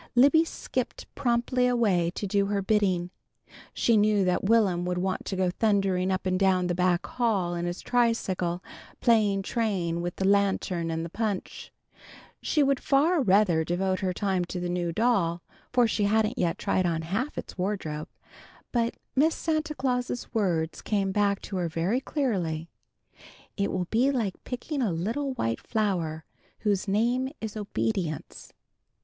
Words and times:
Libby 0.15 0.43
skipped 0.43 1.05
promptly 1.13 1.67
away 1.67 2.09
to 2.15 2.25
do 2.25 2.47
her 2.47 2.63
bidding. 2.63 3.11
She 3.71 3.95
knew 3.97 4.25
that 4.25 4.43
Will'm 4.45 4.83
would 4.83 4.97
want 4.97 5.25
to 5.25 5.35
go 5.35 5.51
thundering 5.51 6.09
up 6.09 6.25
and 6.25 6.39
down 6.39 6.65
the 6.65 6.73
back 6.73 7.05
hall 7.05 7.53
in 7.53 7.65
his 7.65 7.81
tricycle, 7.81 8.63
playing 8.99 9.43
train 9.43 10.01
with 10.01 10.15
the 10.15 10.25
lantern 10.27 10.89
and 10.89 11.05
the 11.05 11.09
punch. 11.11 11.71
She 12.41 12.63
would 12.63 12.79
far 12.79 13.21
rather 13.21 13.63
devote 13.63 13.99
her 13.99 14.11
time 14.11 14.43
to 14.45 14.59
the 14.59 14.69
new 14.71 14.91
doll, 14.91 15.43
for 15.71 15.87
she 15.87 16.05
hadn't 16.05 16.39
yet 16.39 16.57
tried 16.57 16.87
on 16.87 17.03
half 17.03 17.37
its 17.37 17.55
wardrobe. 17.55 18.07
But 18.71 18.95
Miss 19.15 19.35
Santa 19.35 19.75
Claus's 19.75 20.33
words 20.33 20.81
came 20.81 21.11
back 21.11 21.43
to 21.43 21.57
her 21.57 21.69
very 21.69 22.01
clearly: 22.01 22.71
"_It 23.55 23.67
will 23.67 23.85
be 23.91 24.09
like 24.09 24.43
picking 24.45 24.81
a 24.81 24.91
little 24.91 25.33
white 25.35 25.59
flower 25.61 26.25
whose 26.61 26.87
name 26.87 27.29
is 27.39 27.55
obedience! 27.55 28.51